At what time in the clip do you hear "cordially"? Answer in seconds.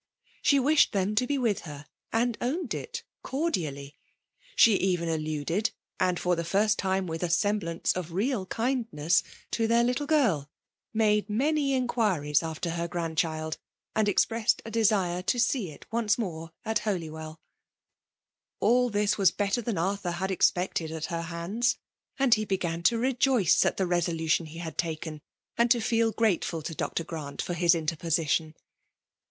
3.21-3.97